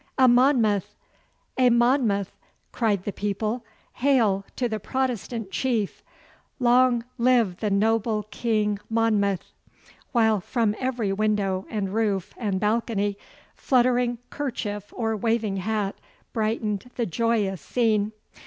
'A 0.17 0.27
Monmouth! 0.29 0.95
A 1.59 1.69
Monmouth!' 1.69 2.35
cried 2.71 3.03
the 3.03 3.13
people; 3.13 3.63
'Hail 3.93 4.43
to 4.55 4.67
the 4.67 4.79
Protestant 4.79 5.51
chief!' 5.51 6.01
'Long 6.57 7.05
live 7.19 7.57
the 7.57 7.69
noble 7.69 8.23
King 8.31 8.79
Monmouth!' 8.89 9.53
while 10.11 10.41
from 10.41 10.73
every 10.79 11.13
window, 11.13 11.67
and 11.69 11.93
roof, 11.93 12.33
and 12.37 12.59
balcony 12.59 13.15
fluttering 13.53 14.17
kerchief 14.31 14.91
or 14.97 15.15
waving 15.15 15.57
hat 15.57 15.97
brightened 16.33 16.89
the 16.95 17.05
joyous 17.05 17.61
scene. 17.61 18.11